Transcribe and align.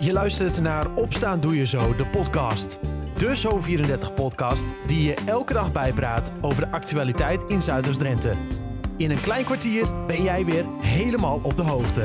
Je 0.00 0.12
luistert 0.12 0.60
naar 0.60 0.94
Opstaan 0.94 1.40
Doe 1.40 1.56
Je 1.56 1.66
Zo, 1.66 1.96
de 1.96 2.06
podcast. 2.06 2.78
De 3.16 3.36
Zo34-podcast 3.36 4.74
die 4.86 5.02
je 5.02 5.14
elke 5.26 5.52
dag 5.52 5.72
bijpraat 5.72 6.32
over 6.40 6.64
de 6.64 6.70
actualiteit 6.70 7.42
in 7.42 7.62
Zuiders-Drenthe. 7.62 8.34
In 8.96 9.10
een 9.10 9.20
klein 9.20 9.44
kwartier 9.44 10.06
ben 10.06 10.22
jij 10.22 10.44
weer 10.44 10.64
helemaal 10.80 11.40
op 11.42 11.56
de 11.56 11.62
hoogte. 11.62 12.00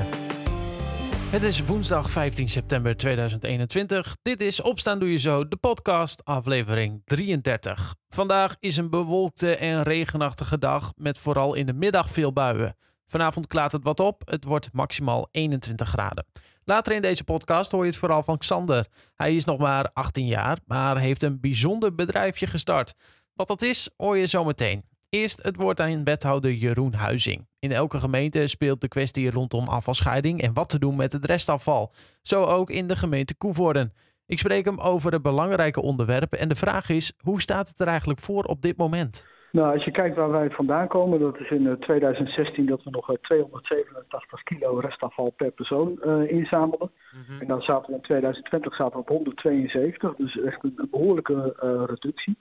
Het 1.31 1.43
is 1.43 1.65
woensdag 1.65 2.09
15 2.09 2.49
september 2.49 2.97
2021. 2.97 4.17
Dit 4.21 4.41
is 4.41 4.61
Opstaan 4.61 4.99
Doe 4.99 5.11
Je 5.11 5.17
Zo, 5.17 5.47
de 5.47 5.57
podcast, 5.57 6.25
aflevering 6.25 7.01
33. 7.05 7.95
Vandaag 8.09 8.55
is 8.59 8.77
een 8.77 8.89
bewolkte 8.89 9.55
en 9.55 9.83
regenachtige 9.83 10.57
dag 10.57 10.91
met 10.95 11.17
vooral 11.17 11.53
in 11.53 11.65
de 11.65 11.73
middag 11.73 12.09
veel 12.09 12.33
buien. 12.33 12.75
Vanavond 13.07 13.47
klaart 13.47 13.71
het 13.71 13.83
wat 13.83 13.99
op. 13.99 14.21
Het 14.25 14.43
wordt 14.43 14.69
maximaal 14.71 15.27
21 15.31 15.89
graden. 15.89 16.25
Later 16.65 16.93
in 16.93 17.01
deze 17.01 17.23
podcast 17.23 17.71
hoor 17.71 17.81
je 17.81 17.89
het 17.89 17.99
vooral 17.99 18.23
van 18.23 18.37
Xander. 18.37 18.87
Hij 19.15 19.35
is 19.35 19.45
nog 19.45 19.57
maar 19.57 19.89
18 19.93 20.25
jaar, 20.25 20.57
maar 20.65 20.97
heeft 20.97 21.23
een 21.23 21.39
bijzonder 21.39 21.95
bedrijfje 21.95 22.47
gestart. 22.47 22.93
Wat 23.33 23.47
dat 23.47 23.61
is, 23.61 23.89
hoor 23.97 24.17
je 24.17 24.25
zo 24.25 24.43
meteen. 24.43 24.83
Eerst 25.09 25.43
het 25.43 25.55
woord 25.55 25.79
aan 25.79 26.03
wethouder 26.03 26.53
Jeroen 26.53 26.93
Huizing. 26.93 27.47
In 27.59 27.71
elke 27.71 27.99
gemeente 27.99 28.47
speelt 28.47 28.81
de 28.81 28.87
kwestie 28.87 29.31
rondom 29.31 29.67
afvalscheiding 29.67 30.41
en 30.41 30.53
wat 30.53 30.69
te 30.69 30.79
doen 30.79 30.95
met 30.95 31.13
het 31.13 31.25
restafval. 31.25 31.93
Zo 32.21 32.43
ook 32.43 32.69
in 32.69 32.87
de 32.87 32.95
gemeente 32.95 33.35
Koevoorden. 33.35 33.93
Ik 34.25 34.39
spreek 34.39 34.65
hem 34.65 34.79
over 34.79 35.11
de 35.11 35.21
belangrijke 35.21 35.81
onderwerpen 35.81 36.39
en 36.39 36.49
de 36.49 36.55
vraag 36.55 36.89
is: 36.89 37.13
hoe 37.17 37.41
staat 37.41 37.67
het 37.67 37.79
er 37.79 37.87
eigenlijk 37.87 38.19
voor 38.19 38.43
op 38.43 38.61
dit 38.61 38.77
moment? 38.77 39.25
Nou, 39.53 39.73
als 39.73 39.83
je 39.83 39.91
kijkt 39.91 40.15
waar 40.15 40.31
wij 40.31 40.49
vandaan 40.49 40.87
komen, 40.87 41.19
dat 41.19 41.39
is 41.39 41.49
in 41.49 41.77
2016 41.79 42.65
dat 42.65 42.83
we 42.83 42.89
nog 42.89 43.17
287 43.21 44.43
kilo 44.43 44.77
restafval 44.79 45.29
per 45.29 45.51
persoon 45.51 45.99
uh, 46.05 46.31
inzamelden. 46.31 46.91
Mhm. 47.11 47.41
En 47.41 47.47
dan 47.47 47.61
zaten 47.61 47.89
we 47.89 47.95
in 47.95 48.01
2020 48.01 48.75
zaten 48.75 48.93
we 48.93 48.99
op 48.99 49.07
172, 49.07 50.15
dus 50.15 50.39
echt 50.39 50.63
een, 50.63 50.87
behoorlijke 50.91 51.33
uh, 51.63 51.83
reductie. 51.85 52.37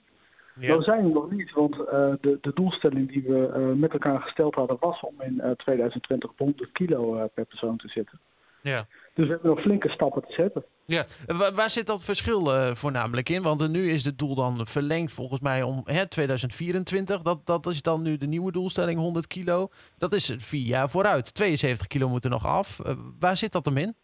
Ja. 0.59 0.81
Zijn 0.81 1.03
we 1.07 1.13
nog 1.13 1.31
niet, 1.31 1.51
want 1.51 1.75
uh, 1.75 1.85
de, 2.21 2.37
de 2.41 2.51
doelstelling 2.53 3.11
die 3.11 3.23
we 3.23 3.73
met 3.77 3.93
elkaar 3.93 4.21
gesteld 4.21 4.55
hadden 4.55 4.77
was 4.79 4.99
om 4.99 5.21
in 5.21 5.55
2020 5.57 6.29
op 6.29 6.37
100 6.37 6.71
kilo 6.71 7.27
per 7.33 7.45
persoon 7.45 7.77
te 7.77 7.87
zitten. 7.87 8.19
Ja. 8.63 8.85
Dus 9.13 9.25
we 9.25 9.31
hebben 9.31 9.49
nog 9.49 9.61
flinke 9.61 9.89
stappen 9.89 10.21
te 10.21 10.33
zetten. 10.33 10.65
Ja, 10.85 11.05
waar, 11.25 11.53
waar 11.53 11.69
zit 11.69 11.87
dat 11.87 12.03
verschil 12.03 12.55
uh, 12.55 12.73
voornamelijk 12.73 13.29
in? 13.29 13.41
Want 13.41 13.67
nu 13.67 13.91
is 13.91 14.05
het 14.05 14.19
doel 14.19 14.35
dan 14.35 14.67
verlengd 14.67 15.11
volgens 15.11 15.39
mij 15.39 15.61
om 15.61 15.81
hè, 15.83 16.07
2024. 16.07 17.21
Dat, 17.21 17.45
dat 17.45 17.65
is 17.65 17.81
dan 17.81 18.01
nu 18.01 18.17
de 18.17 18.27
nieuwe 18.27 18.51
doelstelling, 18.51 18.99
100 18.99 19.27
kilo. 19.27 19.67
Dat 19.97 20.13
is 20.13 20.33
vier 20.37 20.65
jaar 20.65 20.89
vooruit. 20.89 21.33
72 21.33 21.87
kilo 21.87 22.09
moeten 22.09 22.29
nog 22.29 22.45
af. 22.45 22.79
Uh, 22.85 22.93
waar 23.19 23.37
zit 23.37 23.51
dat 23.51 23.65
hem 23.65 23.77
in? 23.77 23.95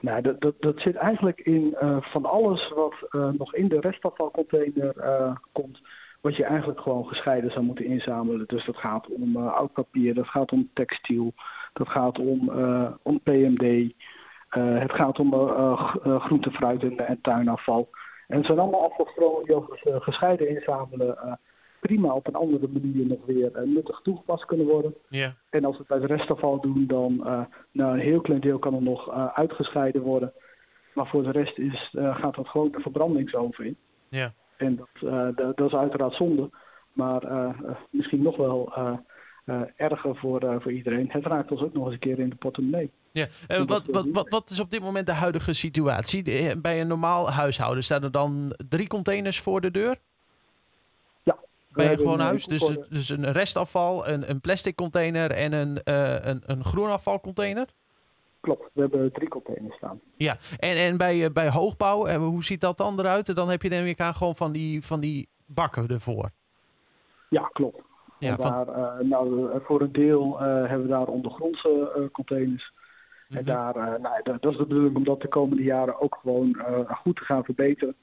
Nou, 0.00 0.22
dat, 0.22 0.40
dat, 0.40 0.54
dat 0.60 0.78
zit 0.78 0.94
eigenlijk 0.94 1.40
in 1.40 1.76
uh, 1.82 1.96
van 2.00 2.24
alles 2.24 2.68
wat 2.68 2.94
nog 3.38 3.54
in 3.54 3.68
de 3.68 3.80
restafvalcontainer 3.80 4.94
komt. 5.52 5.80
Wat 6.20 6.36
je 6.36 6.44
eigenlijk 6.44 6.80
gewoon 6.80 7.06
gescheiden 7.06 7.50
zou 7.50 7.64
moeten 7.64 7.84
inzamelen. 7.84 8.46
Dus 8.46 8.66
dat 8.66 8.76
gaat 8.76 9.08
om 9.08 9.36
oud 9.36 9.72
papier, 9.72 10.14
dat 10.14 10.26
gaat 10.26 10.52
om 10.52 10.70
textiel, 10.74 11.34
dat 11.76 11.88
gaat 11.88 12.18
om, 12.18 12.50
om 13.02 13.20
PMD. 13.20 13.94
Uh, 14.56 14.78
het 14.78 14.92
gaat 14.92 15.18
om 15.18 15.34
uh, 15.34 15.90
groente, 16.20 16.50
fruit 16.50 16.82
en, 16.82 16.98
en, 16.98 17.18
tuinafval. 17.20 17.88
En 18.26 18.36
het 18.36 18.46
zijn 18.46 18.58
allemaal 18.58 18.90
afvalstromen 18.90 19.44
die 19.44 19.54
als 19.54 19.64
gescheiden 19.82 20.48
inzamelen 20.48 21.38
prima 21.80 22.12
op 22.12 22.26
een 22.26 22.34
andere 22.34 22.68
manier 22.68 23.06
nog 23.06 23.18
weer 23.26 23.50
nuttig 23.64 24.00
toegepast 24.02 24.44
kunnen 24.44 24.66
worden. 24.66 24.94
Yeah. 25.08 25.30
En 25.50 25.64
als 25.64 25.72
we 25.72 25.78
het 25.78 25.88
bij 25.88 25.98
het 25.98 26.10
restafval 26.10 26.60
doen, 26.60 26.86
dan 26.86 27.16
nou, 27.70 27.92
een 27.92 28.04
heel 28.04 28.20
klein 28.20 28.40
deel 28.40 28.58
kan 28.58 28.74
er 28.74 28.82
nog 28.82 29.10
uitgescheiden 29.34 30.02
worden. 30.02 30.32
Maar 30.94 31.06
voor 31.06 31.22
de 31.22 31.30
rest 31.30 31.58
is, 31.58 31.88
gaat 31.92 32.34
dat 32.34 32.48
gewoon 32.48 32.70
de 32.70 32.80
verbrandingsoven 32.80 33.64
in. 33.64 33.76
Yeah. 34.08 34.30
En 34.56 34.76
dat, 34.76 35.10
dat, 35.36 35.56
dat, 35.56 35.66
is 35.66 35.74
uiteraard 35.74 36.14
zonde. 36.14 36.50
Maar 36.92 37.54
misschien 37.90 38.22
nog 38.22 38.36
wel 38.36 38.72
erger 39.76 40.16
voor, 40.16 40.44
uh, 40.44 40.54
voor 40.60 40.72
iedereen. 40.72 41.10
Het 41.10 41.24
raakt 41.24 41.50
ons 41.50 41.60
ook 41.60 41.72
nog 41.72 41.84
eens 41.84 41.92
een 41.92 41.98
keer 41.98 42.18
in 42.18 42.28
de 42.28 42.36
portemonnee. 42.36 42.90
Ja, 43.10 43.28
uh, 43.48 43.66
wat, 43.66 43.82
wat, 43.86 44.06
wat, 44.12 44.28
wat 44.28 44.50
is 44.50 44.60
op 44.60 44.70
dit 44.70 44.80
moment 44.80 45.06
de 45.06 45.12
huidige 45.12 45.52
situatie? 45.52 46.56
Bij 46.56 46.80
een 46.80 46.86
normaal 46.86 47.30
huishouden 47.30 47.84
staan 47.84 48.02
er 48.02 48.10
dan 48.10 48.54
drie 48.68 48.86
containers 48.86 49.40
voor 49.40 49.60
de 49.60 49.70
deur? 49.70 49.96
Ja. 51.22 51.38
Bij 51.68 51.92
een 51.92 51.98
gewoon 51.98 52.20
huis? 52.20 52.46
Dus, 52.46 52.76
dus 52.88 53.08
een 53.08 53.32
restafval, 53.32 54.08
een, 54.08 54.30
een 54.30 54.40
plastic 54.40 54.74
container 54.74 55.30
en 55.30 55.52
een, 55.52 55.80
een, 55.84 56.42
een 56.46 56.64
groenafvalcontainer? 56.64 57.66
Klopt, 58.40 58.70
we 58.72 58.80
hebben 58.80 59.12
drie 59.12 59.28
containers 59.28 59.76
staan. 59.76 60.00
Ja, 60.16 60.38
en, 60.58 60.76
en 60.76 60.96
bij, 60.96 61.32
bij 61.32 61.48
hoogbouw, 61.48 62.18
hoe 62.18 62.44
ziet 62.44 62.60
dat 62.60 62.76
dan 62.76 62.98
eruit? 62.98 63.34
Dan 63.34 63.48
heb 63.48 63.62
je 63.62 63.68
denk 63.68 63.86
ik 63.86 64.00
aan 64.00 64.14
gewoon 64.14 64.36
van 64.36 64.52
die, 64.52 64.84
van 64.84 65.00
die 65.00 65.28
bakken 65.46 65.88
ervoor. 65.88 66.30
Ja, 67.28 67.50
klopt. 67.52 67.84
Ja, 68.18 68.36
daar, 68.36 68.68
uh, 68.68 69.08
nou, 69.08 69.50
voor 69.64 69.80
een 69.80 69.92
deel 69.92 70.32
uh, 70.32 70.40
hebben 70.40 70.82
we 70.82 70.88
daar 70.88 71.06
ondergrondse 71.06 72.08
containers. 72.12 72.72
En 73.28 73.36
mhm. 73.36 73.44
daar, 73.44 74.00
nou, 74.00 74.22
dat, 74.22 74.42
dat, 74.42 74.52
is 74.52 74.58
de 74.58 74.66
bedoeling 74.66 74.96
om 74.96 75.04
dat 75.04 75.20
de 75.20 75.28
komende 75.28 75.62
jaren 75.62 76.00
ook 76.00 76.18
gewoon 76.20 76.56
goed 76.88 77.16
te 77.16 77.24
gaan 77.24 77.44
verbeteren. 77.44 77.94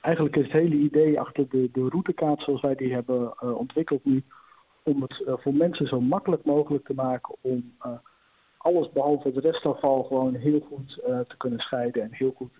Eigenlijk 0.00 0.36
is 0.36 0.42
het 0.42 0.52
hele 0.52 0.74
idee 0.74 1.20
achter 1.20 1.48
de, 1.48 1.68
de 1.72 1.88
routekaart 1.88 2.42
zoals 2.42 2.60
wij 2.60 2.74
die 2.74 2.92
hebben 2.92 3.42
ontwikkeld 3.58 4.04
nu, 4.04 4.22
om 4.82 5.02
het 5.02 5.22
voor 5.26 5.54
mensen 5.54 5.86
zo 5.86 6.00
makkelijk 6.00 6.44
mogelijk 6.44 6.84
te 6.84 6.94
maken 6.94 7.34
om 7.40 7.72
alles 8.56 8.92
behalve 8.92 9.28
het 9.28 9.36
restafval 9.36 10.02
gewoon 10.02 10.34
heel 10.34 10.60
goed 10.60 10.94
te 11.04 11.36
kunnen 11.36 11.58
scheiden 11.58 12.02
en 12.02 12.12
heel 12.12 12.34
goed 12.36 12.52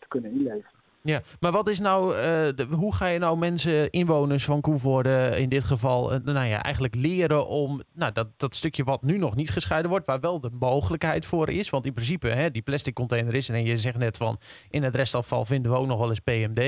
te 0.00 0.08
kunnen 0.08 0.30
inleveren. 0.30 0.81
Ja, 1.04 1.20
maar 1.40 1.52
wat 1.52 1.68
is 1.68 1.80
nou, 1.80 2.16
uh, 2.16 2.66
hoe 2.70 2.94
ga 2.94 3.06
je 3.06 3.18
nou 3.18 3.38
mensen, 3.38 3.90
inwoners 3.90 4.44
van 4.44 4.60
Koevoorde 4.60 5.34
in 5.38 5.48
dit 5.48 5.64
geval, 5.64 6.12
uh, 6.12 6.18
nou 6.24 6.46
ja, 6.46 6.62
eigenlijk 6.62 6.94
leren 6.94 7.48
om 7.48 7.82
nou, 7.94 8.12
dat, 8.12 8.28
dat 8.36 8.54
stukje 8.54 8.84
wat 8.84 9.02
nu 9.02 9.18
nog 9.18 9.36
niet 9.36 9.50
gescheiden 9.50 9.90
wordt, 9.90 10.06
waar 10.06 10.20
wel 10.20 10.40
de 10.40 10.50
mogelijkheid 10.60 11.26
voor 11.26 11.48
is. 11.48 11.70
Want 11.70 11.86
in 11.86 11.92
principe, 11.92 12.28
hè, 12.28 12.50
die 12.50 12.62
plastic 12.62 12.94
container 12.94 13.34
is, 13.34 13.48
en 13.48 13.64
je 13.64 13.76
zegt 13.76 13.98
net 13.98 14.16
van 14.16 14.38
in 14.70 14.82
het 14.82 14.94
restafval 14.94 15.44
vinden 15.44 15.72
we 15.72 15.78
ook 15.78 15.86
nog 15.86 15.98
wel 15.98 16.08
eens 16.08 16.20
PMD, 16.20 16.60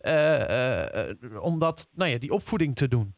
uh, 0.00 1.42
om 1.42 1.58
dat, 1.58 1.88
nou 1.94 2.10
ja, 2.10 2.18
die 2.18 2.32
opvoeding 2.32 2.76
te 2.76 2.88
doen. 2.88 3.14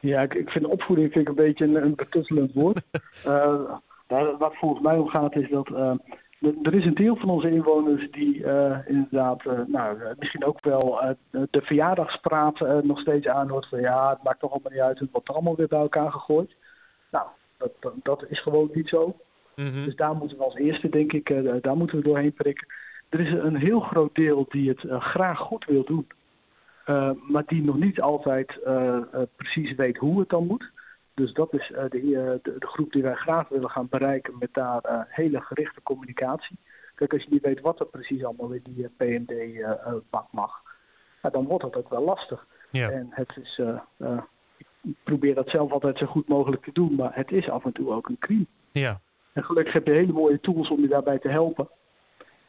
Ja, 0.00 0.22
ik, 0.22 0.34
ik 0.34 0.48
vind 0.48 0.64
opvoeding 0.64 1.12
vind 1.12 1.28
ik 1.28 1.38
een 1.38 1.44
beetje 1.44 1.64
een, 1.64 1.74
een 1.74 1.94
betuttelend 1.94 2.52
woord. 2.52 2.82
wat 4.38 4.54
volgens 4.54 4.82
mij 4.82 4.96
om 4.96 5.08
gaat 5.08 5.36
is 5.36 5.50
dat 5.50 5.68
er 6.62 6.74
is 6.74 6.84
een 6.84 6.94
deel 6.94 7.16
van 7.16 7.28
onze 7.28 7.50
inwoners 7.50 8.10
die 8.10 8.38
uh, 8.38 8.78
inderdaad, 8.86 9.44
uh, 9.44 9.60
nou, 9.66 10.00
eh, 10.00 10.10
misschien 10.18 10.44
ook 10.44 10.60
wel 10.60 11.02
uh, 11.02 11.10
de 11.50 11.60
verjaardagspraat 11.60 12.82
nog 12.82 13.00
steeds 13.00 13.26
aanhoort 13.26 13.68
van 13.68 13.80
ja, 13.80 14.10
het 14.10 14.22
maakt 14.22 14.40
toch 14.40 14.50
allemaal 14.50 14.72
niet 14.72 14.80
uit, 14.80 14.98
het 14.98 15.10
wordt 15.12 15.28
allemaal 15.28 15.56
weer 15.56 15.68
bij 15.68 15.78
elkaar 15.78 16.12
gegooid. 16.12 16.54
Nou, 17.10 17.26
dat, 17.56 17.92
dat, 18.02 18.24
is 18.28 18.40
gewoon 18.40 18.70
niet 18.72 18.88
zo. 18.88 19.16
Mm-hmm. 19.54 19.84
Dus 19.84 19.96
daar 19.96 20.16
moeten 20.16 20.36
we 20.36 20.44
als 20.44 20.56
eerste, 20.56 20.88
denk 20.88 21.12
ik, 21.12 21.34
daar 21.62 21.76
moeten 21.76 21.96
we 21.96 22.04
doorheen 22.04 22.32
prikken. 22.32 22.66
Er 23.08 23.20
is 23.20 23.32
een 23.32 23.56
heel 23.56 23.80
groot 23.80 24.14
deel 24.14 24.46
die 24.48 24.68
het 24.68 25.02
graag 25.02 25.38
goed 25.38 25.64
wil 25.64 25.84
doen, 25.84 26.06
maar 27.28 27.42
die 27.46 27.62
nog 27.62 27.76
niet 27.76 28.00
altijd 28.00 28.58
precies 29.36 29.74
weet 29.74 29.96
hoe 29.96 30.20
het 30.20 30.28
dan 30.28 30.46
moet. 30.46 30.70
Dus 31.16 31.32
dat 31.32 31.54
is 31.54 31.70
uh, 31.70 31.78
de, 31.78 32.00
de, 32.42 32.56
de, 32.58 32.66
groep 32.66 32.92
die 32.92 33.02
wij 33.02 33.14
graag 33.14 33.48
willen 33.48 33.70
gaan 33.70 33.88
bereiken 33.88 34.34
met 34.38 34.48
daar 34.52 34.80
uh, 34.84 35.00
hele 35.08 35.40
gerichte 35.40 35.82
communicatie. 35.82 36.58
Kijk, 36.94 37.12
als 37.12 37.22
je 37.22 37.30
niet 37.30 37.42
weet 37.42 37.60
wat 37.60 37.80
er 37.80 37.86
precies 37.86 38.24
allemaal 38.24 38.50
in 38.50 38.62
die 38.64 38.88
PND-bak 38.96 40.26
mag, 40.30 40.62
dan 41.20 41.44
wordt 41.44 41.64
dat 41.64 41.76
ook 41.76 41.88
wel 41.88 42.04
lastig. 42.04 42.46
Ja. 42.70 42.90
En 42.90 43.06
het 43.10 43.36
is, 43.42 43.60
ik 44.82 44.94
probeer 45.04 45.34
dat 45.34 45.48
zelf 45.48 45.72
altijd 45.72 45.98
zo 45.98 46.06
goed 46.06 46.28
mogelijk 46.28 46.62
te 46.62 46.72
doen, 46.72 46.94
maar 46.94 47.14
het 47.14 47.32
is 47.32 47.48
af 47.48 47.64
en 47.64 47.72
toe 47.72 47.92
ook 47.92 48.08
een 48.08 48.18
crime. 48.18 48.46
Ja. 48.72 49.00
En 49.32 49.44
gelukkig 49.44 49.72
heb 49.72 49.86
je 49.86 49.92
hele 49.92 50.12
mooie 50.12 50.40
tools 50.40 50.68
om 50.68 50.80
je 50.80 50.88
daarbij 50.88 51.18
te 51.18 51.28
helpen. 51.28 51.68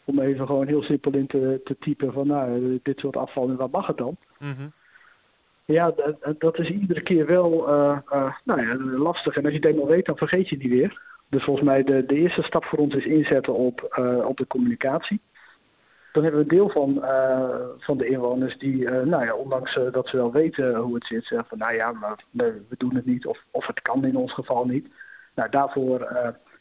Om 0.04 0.20
even 0.20 0.46
gewoon 0.46 0.68
heel 0.68 0.84
simpel 0.84 1.12
in 1.12 1.28
te, 1.28 1.62
te 1.64 1.78
typen 1.80 2.14
van, 2.14 2.28
nou, 2.28 2.80
dit 2.84 3.00
soort 3.00 3.16
afval 3.16 3.50
en 3.50 3.56
wat 3.56 3.72
mag 3.72 3.88
het 3.88 3.98
dan? 3.98 4.18
Mm 4.40 4.72
ja, 5.68 5.92
dat, 5.92 6.40
dat 6.40 6.60
is 6.60 6.70
iedere 6.70 7.02
keer 7.02 7.26
wel 7.26 7.70
uh, 7.70 7.98
uh, 8.14 8.34
nou 8.44 8.62
ja, 8.62 8.76
lastig. 8.98 9.36
En 9.36 9.44
als 9.44 9.52
je 9.52 9.60
het 9.60 9.68
eenmaal 9.68 9.88
weet, 9.88 10.06
dan 10.06 10.18
vergeet 10.18 10.50
je 10.50 10.58
niet 10.58 10.70
weer. 10.70 11.02
Dus 11.30 11.44
volgens 11.44 11.66
mij 11.66 11.84
de, 11.84 12.06
de 12.06 12.16
eerste 12.16 12.42
stap 12.42 12.66
voor 12.66 12.80
ons 12.80 12.96
is 12.96 13.06
inzetten 13.06 13.54
op, 13.54 13.98
uh, 14.00 14.26
op 14.28 14.38
de 14.38 14.48
communicatie. 14.48 15.22
Dan 16.12 16.24
hebben 16.24 16.42
we 16.42 16.50
een 16.50 16.58
deel 16.58 16.70
van, 16.70 17.04
van 17.78 17.98
de 17.98 18.08
inwoners 18.08 18.58
die, 18.58 18.90
nou 18.90 19.26
ja, 19.26 19.36
ondanks 19.36 19.80
dat 19.92 20.08
ze 20.08 20.18
wel 20.18 20.32
weten 20.32 20.76
hoe 20.76 20.96
het 20.96 21.06
zit, 21.06 21.26
zeggen 21.26 21.50
van 21.50 21.58
nou 21.58 21.74
ja, 21.74 21.92
maar 21.92 22.24
nee, 22.32 22.52
we 22.52 22.76
doen 22.78 22.96
het 22.96 23.06
niet 23.06 23.26
of, 23.26 23.44
of 23.52 23.68
het 23.68 23.82
kan 23.82 24.06
in 24.06 24.16
ons 24.16 24.34
geval 24.34 24.66
niet. 24.66 24.88
Nou, 25.36 25.50
daarvoor 25.50 26.00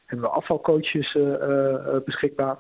hebben 0.05 0.27
we 0.29 0.35
afvalcoaches 0.35 1.19
beschikbaar. 2.05 2.57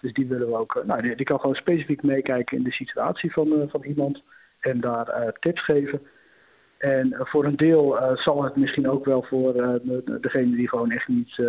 Dus 0.00 0.12
die 0.12 0.26
willen 0.26 0.48
we 0.48 0.56
ook, 0.56 0.82
nou, 0.86 1.02
die, 1.02 1.16
die 1.16 1.26
kan 1.26 1.40
gewoon 1.40 1.54
specifiek 1.54 2.02
meekijken 2.02 2.56
in 2.56 2.64
de 2.64 2.72
situatie 2.72 3.32
van, 3.32 3.68
van 3.70 3.82
iemand 3.82 4.22
en 4.62 4.80
daar 4.80 5.22
uh, 5.22 5.28
tips 5.28 5.64
geven. 5.64 6.00
En 6.78 7.06
uh, 7.06 7.20
voor 7.20 7.44
een 7.44 7.56
deel 7.56 7.96
uh, 7.96 8.16
zal 8.16 8.42
het 8.42 8.56
misschien 8.56 8.90
ook 8.90 9.04
wel 9.04 9.22
voor 9.22 9.52
de, 9.52 10.18
degene 10.20 10.56
die 10.56 10.68
gewoon 10.68 10.90
echt 10.90 11.08
niet 11.08 11.42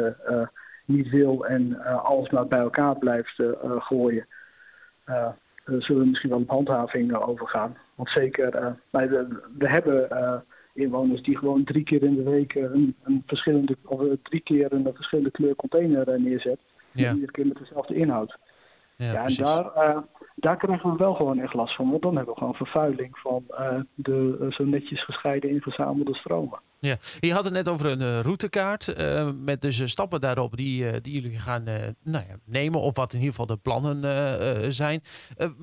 niet 0.86 1.10
wil 1.10 1.45
en 1.45 1.80
alles 2.04 2.30
maar 2.30 2.48
bij 2.48 2.60
elkaar 2.60 2.98
blijft 2.98 3.44
gooien, 3.62 4.27
zullen 5.65 6.01
we 6.01 6.06
misschien 6.06 6.30
wel 6.30 6.39
op 6.39 6.50
handhaving 6.50 7.15
overgaan. 7.15 7.77
Want 7.95 8.10
zeker, 8.10 8.75
we, 8.89 9.39
we 9.57 9.69
hebben 9.69 10.07
inwoners 10.74 11.21
die 11.21 11.38
gewoon 11.38 11.63
drie 11.63 11.83
keer 11.83 12.04
in 12.04 12.16
de 12.16 12.30
week 12.30 12.56
een, 12.56 12.95
een 13.04 13.24
verschillende, 13.25 13.75
of 13.86 14.01
drie 14.24 14.42
keer 14.42 14.74
een 14.74 14.89
verschillende 14.94 15.31
kleur 15.31 15.56
container 15.56 16.21
neerzet. 16.21 16.59
Ja. 16.92 17.13
Iedere 17.13 17.31
keer 17.31 17.48
met 17.48 17.57
dezelfde 17.57 17.95
inhoud. 17.95 18.38
Ja, 19.04 19.12
ja 19.12 19.26
en 19.26 19.36
daar, 19.36 19.66
uh, 19.76 19.98
daar 20.36 20.58
krijgen 20.58 20.92
we 20.92 20.98
wel 20.98 21.14
gewoon 21.14 21.40
echt 21.40 21.54
last 21.54 21.76
van. 21.76 21.90
Want 21.90 22.02
dan 22.02 22.16
hebben 22.16 22.34
we 22.34 22.40
gewoon 22.40 22.56
vervuiling 22.56 23.18
van 23.18 23.44
uh, 23.50 23.80
de 23.96 24.38
uh, 24.42 24.52
zo 24.52 24.64
netjes 24.64 25.04
gescheiden 25.06 25.50
ingezamelde 25.50 26.16
stromen. 26.16 26.60
Ja, 26.80 26.96
je 27.20 27.34
had 27.34 27.44
het 27.44 27.54
net 27.54 27.68
over 27.68 27.86
een 27.86 28.22
routekaart 28.22 28.96
met 29.44 29.62
dus 29.62 29.90
stappen 29.92 30.22
daarop 30.22 30.56
die, 30.56 31.02
die 31.02 31.22
jullie 31.22 31.40
gaan 31.40 31.64
nou 32.04 32.26
ja, 32.28 32.36
nemen. 32.46 32.82
Of 32.82 32.96
wat 32.96 33.14
in 33.14 33.20
ieder 33.20 33.34
geval 33.34 33.56
de 33.56 33.62
plannen 33.62 34.74
zijn. 34.74 35.02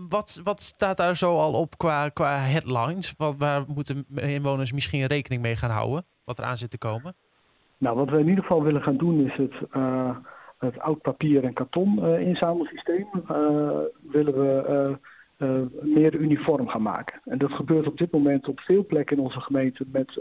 wat, 0.09 0.41
wat 0.45 0.63
staat 0.63 0.97
daar 0.97 1.17
zo 1.17 1.37
al 1.37 1.53
op 1.53 1.79
qua, 1.79 2.09
qua 2.09 2.37
headlines? 2.37 3.15
Wat, 3.17 3.35
waar 3.39 3.65
moeten 3.75 4.07
inwoners 4.15 4.73
misschien 4.73 5.07
rekening 5.07 5.43
mee 5.43 5.57
gaan 5.57 5.71
houden? 5.71 6.05
Wat 6.25 6.39
er 6.39 6.45
aan 6.45 6.59
zit 6.59 6.71
te 6.71 6.79
komen? 6.79 7.15
Nou, 7.79 7.97
wat 7.97 8.11
we 8.11 8.19
in 8.19 8.29
ieder 8.29 8.43
geval 8.43 8.63
willen 8.63 8.83
gaan 8.83 8.97
doen 8.97 9.27
is 9.27 9.37
het 9.37 9.55
het 10.61 10.79
oud 10.79 11.01
papier 11.01 11.45
en 11.45 11.53
karton 11.53 11.99
uh, 11.99 12.21
inzamelsysteem 12.21 13.07
uh, 13.15 13.79
willen 14.03 14.35
we 14.35 14.99
uh, 15.39 15.61
meer 15.83 16.15
uniform 16.15 16.69
gaan 16.69 16.83
maken. 16.83 17.21
En 17.25 17.39
dat 17.39 17.53
gebeurt 17.53 17.87
op 17.87 17.99
dit 17.99 18.13
moment 18.13 18.49
op 18.49 18.61
veel 18.61 18.87
plekken 18.87 19.17
in 19.17 19.23
onze 19.23 19.41
gemeente 19.41 19.85
met 19.93 20.21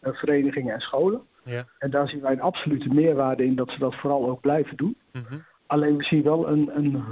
verenigingen 0.00 0.74
en 0.74 0.80
scholen. 0.80 1.20
Ja. 1.44 1.64
En 1.78 1.90
daar 1.90 2.08
zien 2.08 2.20
wij 2.20 2.32
een 2.32 2.40
absolute 2.40 2.88
meerwaarde 2.88 3.44
in 3.44 3.54
dat 3.54 3.70
ze 3.70 3.78
dat 3.78 3.94
vooral 3.94 4.28
ook 4.28 4.40
blijven 4.40 4.76
doen. 4.76 4.96
Mhm. 5.12 5.38
Alleen 5.66 5.96
we 5.96 6.04
zien 6.04 6.22
wel 6.22 6.48
een, 6.48 6.70
een, 6.76 7.04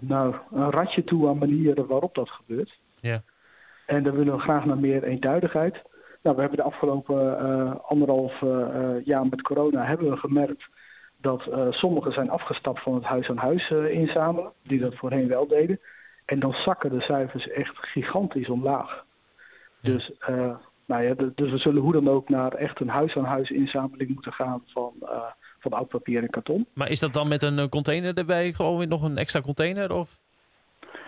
nou, 0.00 0.34
een 0.50 0.70
ratje 0.70 1.04
toe 1.04 1.28
aan 1.28 1.38
manieren 1.38 1.86
waarop 1.86 2.14
dat 2.14 2.28
gebeurt. 2.28 2.78
Ja. 3.00 3.22
En 3.86 4.02
daar 4.02 4.14
willen 4.14 4.34
we 4.34 4.40
graag 4.40 4.64
naar 4.64 4.78
meer 4.78 5.04
eenduidigheid. 5.04 5.82
Nou, 6.22 6.34
we 6.34 6.40
hebben 6.40 6.58
de 6.58 6.70
afgelopen 6.70 7.84
anderhalf 7.84 8.40
jaar 9.04 9.26
met 9.26 9.42
corona 9.42 9.84
hebben 9.84 10.10
we 10.10 10.16
gemerkt 10.16 10.68
dat 11.20 11.46
uh, 11.46 11.70
sommigen 11.70 12.12
zijn 12.12 12.30
afgestapt 12.30 12.82
van 12.82 12.94
het 12.94 13.04
huis-aan-huis 13.04 13.70
uh, 13.70 13.90
inzamelen, 13.90 14.52
die 14.62 14.78
dat 14.78 14.94
voorheen 14.94 15.28
wel 15.28 15.46
deden. 15.46 15.80
En 16.24 16.40
dan 16.40 16.52
zakken 16.52 16.90
de 16.90 17.00
cijfers 17.00 17.48
echt 17.48 17.76
gigantisch 17.76 18.48
omlaag. 18.48 19.04
Dus, 19.82 20.12
uh, 20.28 20.56
nou 20.86 21.02
ja, 21.02 21.14
dus 21.34 21.50
we 21.50 21.58
zullen 21.58 21.82
hoe 21.82 21.92
dan 21.92 22.08
ook 22.08 22.28
naar 22.28 22.52
echt 22.52 22.80
een 22.80 22.88
huis-aan-huis 22.88 23.50
inzameling 23.50 24.10
moeten 24.14 24.32
gaan 24.32 24.62
van, 24.66 24.92
van 25.58 25.72
oud 25.72 25.88
papier 25.88 26.22
en 26.22 26.30
karton. 26.30 26.66
Maar 26.74 26.90
is 26.90 27.00
dat 27.00 27.12
dan 27.12 27.28
met 27.28 27.42
een 27.42 27.68
container 27.68 28.14
erbij, 28.14 28.52
gewoon 28.52 28.78
weer 28.78 28.88
nog 28.88 29.02
een 29.02 29.18
extra 29.18 29.40
container? 29.40 29.92
Of? 29.92 30.18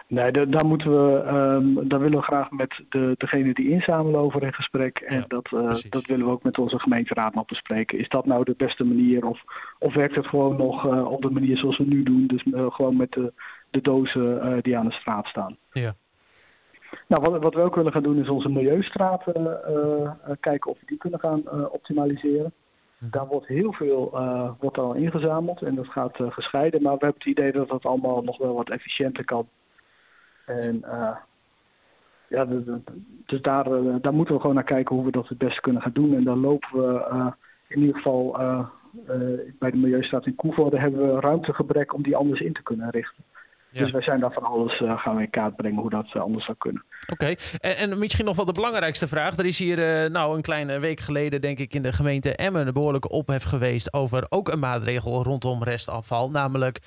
Nee, 0.08 0.30
daar, 0.48 0.66
moeten 0.66 0.90
we, 0.90 1.26
um, 1.26 1.88
daar 1.88 2.00
willen 2.00 2.18
we 2.18 2.24
graag 2.24 2.50
met 2.50 2.80
de, 2.88 3.14
degene 3.16 3.54
die 3.54 3.70
inzamelen 3.70 4.20
over 4.20 4.42
in 4.42 4.52
gesprek. 4.52 4.98
En 4.98 5.24
dat, 5.28 5.50
uh, 5.54 5.74
dat 5.88 6.06
willen 6.06 6.26
we 6.26 6.32
ook 6.32 6.42
met 6.42 6.58
onze 6.58 6.78
gemeenteraad 6.78 7.34
nog 7.34 7.46
bespreken. 7.46 7.98
Is 7.98 8.08
dat 8.08 8.26
nou 8.26 8.44
de 8.44 8.54
beste 8.56 8.84
manier? 8.84 9.26
Of, 9.26 9.42
of 9.78 9.94
werkt 9.94 10.14
het 10.14 10.26
gewoon 10.26 10.56
nog 10.56 10.84
uh, 10.86 11.10
op 11.10 11.22
de 11.22 11.30
manier 11.30 11.56
zoals 11.56 11.78
we 11.78 11.84
nu 11.84 12.02
doen? 12.02 12.26
Dus 12.26 12.44
uh, 12.44 12.70
gewoon 12.70 12.96
met 12.96 13.12
de, 13.12 13.32
de 13.70 13.80
dozen 13.80 14.58
die 14.62 14.76
aan 14.76 14.88
de 14.88 14.92
straat 14.92 15.26
staan. 15.26 15.56
Ja. 15.72 15.94
Nou, 17.06 17.30
wat, 17.30 17.42
wat 17.42 17.54
we 17.54 17.60
ook 17.60 17.74
willen 17.74 17.92
gaan 17.92 18.02
doen 18.02 18.18
is 18.18 18.28
onze 18.28 18.48
milieustraten 18.48 19.60
kijken 20.40 20.70
of 20.70 20.80
we 20.80 20.86
die 20.86 20.98
kunnen 20.98 21.20
gaan 21.20 21.68
optimaliseren. 21.70 22.52
Hm. 22.98 23.10
Daar 23.10 23.26
wordt 23.26 23.46
heel 23.46 23.72
veel 23.72 24.10
wordt 24.60 24.78
al 24.78 24.94
ingezameld 24.94 25.62
en 25.62 25.74
dat 25.74 25.88
gaat 25.88 26.16
gescheiden. 26.28 26.82
Maar 26.82 26.92
we 26.92 27.04
hebben 27.04 27.22
het 27.24 27.38
idee 27.38 27.52
dat 27.52 27.68
dat 27.68 27.84
allemaal 27.84 28.22
nog 28.22 28.38
wel 28.38 28.54
wat 28.54 28.70
efficiënter 28.70 29.24
kan. 29.24 29.48
En 30.48 30.82
uh, 30.84 31.16
ja, 32.28 32.44
dus 33.26 33.42
daar, 33.42 33.72
uh, 33.72 33.94
daar 34.00 34.14
moeten 34.14 34.34
we 34.34 34.40
gewoon 34.40 34.54
naar 34.54 34.64
kijken 34.64 34.96
hoe 34.96 35.04
we 35.04 35.10
dat 35.10 35.28
het 35.28 35.38
beste 35.38 35.60
kunnen 35.60 35.82
gaan 35.82 35.92
doen. 35.92 36.14
En 36.14 36.24
dan 36.24 36.40
lopen 36.40 36.68
we 36.72 37.08
uh, 37.12 37.26
in 37.68 37.80
ieder 37.80 37.96
geval 37.96 38.36
bij 39.58 39.70
de 39.70 39.76
Milieustraat 39.76 40.26
in 40.26 40.34
Koevoorde 40.34 40.78
hebben 40.78 41.14
we 41.14 41.20
ruimtegebrek 41.20 41.94
om 41.94 42.02
die 42.02 42.16
anders 42.16 42.40
in 42.40 42.52
te 42.52 42.62
kunnen 42.62 42.90
richten. 42.90 43.24
Dus 43.72 43.90
wij 43.90 44.02
zijn 44.02 44.20
daar 44.20 44.32
van 44.32 44.42
alles 44.42 44.80
uh, 44.80 44.98
gaan 44.98 45.16
we 45.16 45.22
in 45.22 45.30
kaart 45.30 45.56
brengen 45.56 45.80
hoe 45.80 45.90
dat 45.90 46.06
uh, 46.14 46.22
anders 46.22 46.44
zou 46.44 46.56
kunnen. 46.56 46.84
Oké, 47.06 47.34
en, 47.58 47.76
en, 47.76 47.98
misschien 47.98 48.24
nog 48.24 48.36
wel 48.36 48.44
de 48.44 48.52
belangrijkste 48.52 49.08
vraag. 49.08 49.38
Er 49.38 49.46
is 49.46 49.58
hier 49.58 50.04
uh, 50.04 50.10
nou 50.10 50.36
een 50.36 50.42
kleine 50.42 50.78
week 50.78 51.00
geleden, 51.00 51.40
denk 51.40 51.58
ik, 51.58 51.74
in 51.74 51.82
de 51.82 51.92
gemeente 51.92 52.36
Emmen 52.36 52.66
een 52.66 52.72
behoorlijke 52.72 53.08
ophef 53.08 53.42
geweest 53.42 53.92
over 53.92 54.26
ook 54.28 54.48
een 54.48 54.58
maatregel 54.58 55.22
rondom 55.22 55.62
restafval. 55.62 56.30
Namelijk 56.30 56.78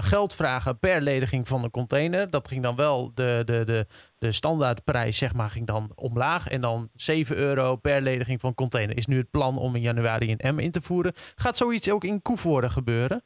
geld 0.00 0.34
vragen 0.34 0.78
per 0.78 1.00
lediging 1.00 1.48
van 1.48 1.62
de 1.62 1.70
container. 1.70 2.30
Dat 2.30 2.48
ging 2.48 2.62
dan 2.62 2.76
wel, 2.76 3.10
de, 3.14 3.42
de, 3.44 3.64
de, 3.64 3.86
de 4.18 4.32
standaardprijs 4.32 5.18
zeg 5.18 5.34
maar, 5.34 5.50
ging 5.50 5.66
dan 5.66 5.92
omlaag. 5.94 6.48
En 6.48 6.60
dan 6.60 6.88
7 6.94 7.36
euro 7.36 7.76
per 7.76 8.00
lediging 8.00 8.40
van 8.40 8.54
container 8.54 8.96
is 8.96 9.06
nu 9.06 9.16
het 9.16 9.30
plan 9.30 9.58
om 9.58 9.74
in 9.74 9.82
januari 9.82 10.28
in 10.28 10.38
Emmen 10.38 10.64
in 10.64 10.70
te 10.70 10.82
voeren. 10.82 11.12
Gaat 11.34 11.56
zoiets 11.56 11.90
ook 11.90 12.04
in 12.04 12.22
Koevoorde 12.22 12.70
gebeuren? 12.70 13.24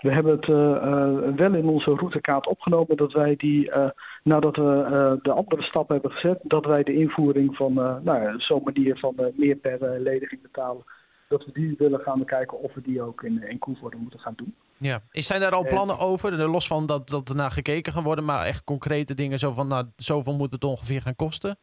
We 0.00 0.12
hebben 0.12 0.32
het 0.32 0.46
uh, 0.46 0.56
uh, 0.56 1.36
wel 1.36 1.54
in 1.54 1.68
onze 1.68 1.90
routekaart 1.90 2.46
opgenomen 2.46 2.96
dat 2.96 3.12
wij 3.12 3.36
die, 3.36 3.66
uh, 3.66 3.90
nadat 4.22 4.56
we 4.56 5.18
de 5.22 5.32
andere 5.32 5.62
stap 5.62 5.88
hebben 5.88 6.10
gezet, 6.10 6.38
dat 6.42 6.64
wij 6.64 6.82
de 6.82 6.94
invoering 6.94 7.56
van 7.56 7.74
nou, 7.74 8.40
zo'n 8.40 8.62
manier 8.64 8.98
van 8.98 9.14
meer 9.34 9.56
per 9.56 10.00
lediging 10.00 10.42
betalen, 10.42 10.84
dat 11.28 11.44
we 11.44 11.52
die 11.52 11.74
willen 11.78 12.00
gaan 12.00 12.18
bekijken 12.18 12.60
of 12.60 12.74
we 12.74 12.80
die 12.82 13.02
ook 13.02 13.22
in, 13.22 13.48
in 13.48 13.58
Koevoorde 13.58 13.96
moeten 13.96 14.20
gaan 14.20 14.34
doen. 14.36 14.54
Ja, 14.76 15.00
zijn 15.10 15.40
daar 15.40 15.54
al 15.54 15.66
plannen 15.68 15.98
over? 15.98 16.48
Los 16.48 16.66
van 16.66 16.86
dat, 16.86 17.08
dat 17.08 17.28
er 17.28 17.34
naar 17.34 17.50
gekeken 17.50 17.92
gaan 17.92 18.04
worden, 18.04 18.24
maar 18.24 18.46
echt 18.46 18.64
concrete 18.64 19.14
dingen, 19.14 19.38
zo 19.38 19.52
van 19.52 19.68
nou, 19.68 19.84
zoveel 19.96 20.36
moet 20.36 20.52
het 20.52 20.64
ongeveer 20.64 21.02
gaan 21.02 21.16
kosten? 21.16 21.56